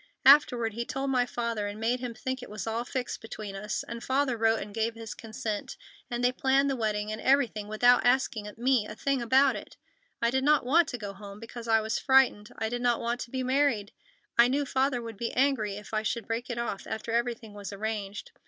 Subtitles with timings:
[0.25, 3.83] Afterward, he told my father and made him think it was all fixed between us
[3.87, 5.77] and Father wrote and gave his consent,
[6.09, 9.77] and they planned the wedding and everything without asking me a thing about it.
[10.19, 12.49] I did not want to go home, because I was frightened.
[12.57, 13.91] I did not want to be married.
[14.39, 17.71] I knew Father would be angry if I should break it off after everything was
[17.71, 18.31] arranged.